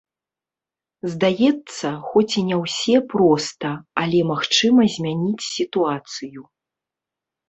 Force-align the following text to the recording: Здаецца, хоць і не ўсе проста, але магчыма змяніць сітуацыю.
Здаецца, 1.15 1.87
хоць 2.13 2.33
і 2.41 2.41
не 2.47 2.57
ўсе 2.61 2.95
проста, 3.11 3.69
але 4.05 4.19
магчыма 4.31 4.87
змяніць 4.95 5.49
сітуацыю. 5.57 6.41